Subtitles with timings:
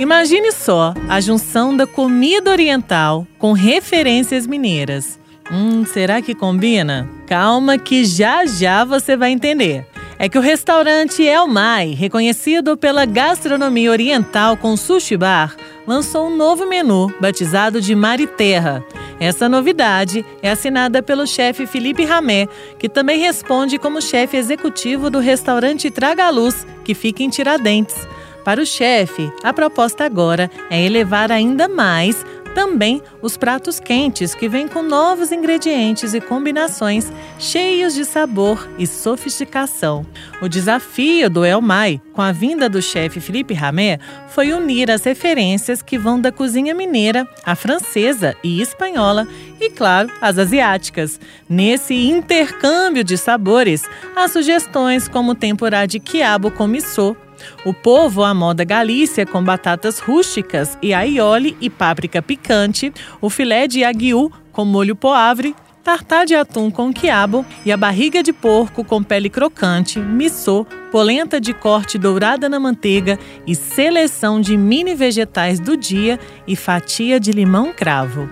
[0.00, 5.20] Imagine só a junção da comida oriental com referências mineiras.
[5.52, 7.06] Hum, será que combina?
[7.26, 9.86] Calma que já já você vai entender.
[10.18, 15.54] É que o restaurante El Mai, reconhecido pela gastronomia oriental com sushi bar,
[15.86, 18.82] lançou um novo menu batizado de Mar e Terra.
[19.20, 25.18] Essa novidade é assinada pelo chefe Felipe Ramé, que também responde como chefe executivo do
[25.18, 28.08] restaurante Traga Luz, que fica em Tiradentes.
[28.44, 34.48] Para o chefe, a proposta agora é elevar ainda mais também os pratos quentes, que
[34.48, 40.04] vêm com novos ingredientes e combinações cheios de sabor e sofisticação.
[40.42, 45.04] O desafio do El Mai, com a vinda do chefe Felipe Ramé, foi unir as
[45.04, 49.26] referências que vão da cozinha mineira, à francesa e espanhola
[49.60, 51.20] e, claro, as asiáticas.
[51.48, 53.84] Nesse intercâmbio de sabores,
[54.16, 57.16] há sugestões como temporada de quiabo com missô,
[57.64, 63.66] o povo à moda Galícia com batatas rústicas e aioli e páprica picante, o filé
[63.66, 68.84] de aguiú com molho poavre, tartar de atum com quiabo e a barriga de porco
[68.84, 75.58] com pele crocante, missô, polenta de corte dourada na manteiga e seleção de mini vegetais
[75.58, 78.28] do dia e fatia de limão cravo.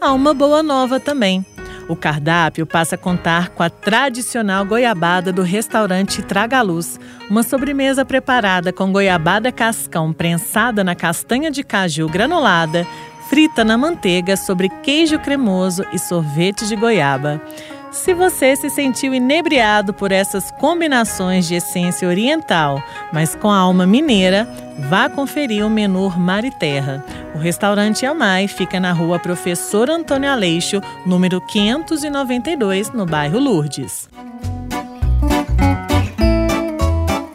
[0.00, 1.44] Há uma boa nova também.
[1.92, 8.02] O cardápio passa a contar com a tradicional goiabada do restaurante Traga Luz, uma sobremesa
[8.02, 12.86] preparada com goiabada cascão prensada na castanha de caju granulada,
[13.28, 17.42] frita na manteiga sobre queijo cremoso e sorvete de goiaba.
[17.90, 23.86] Se você se sentiu inebriado por essas combinações de essência oriental, mas com a alma
[23.86, 24.48] mineira,
[24.88, 27.04] vá conferir o menu Mar e Terra.
[27.34, 34.08] O restaurante Amai fica na rua Professor Antônio Aleixo, número 592, no bairro Lourdes.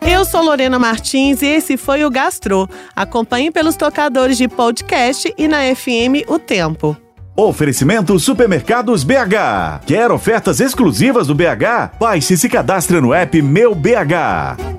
[0.01, 2.69] Eu sou Lorena Martins e esse foi o Gastro.
[2.95, 6.95] Acompanhe pelos tocadores de podcast e na FM O Tempo.
[7.35, 9.85] Oferecimento Supermercados BH.
[9.85, 11.97] Quer ofertas exclusivas do BH?
[11.99, 14.76] Baixe e se cadastre no app Meu BH.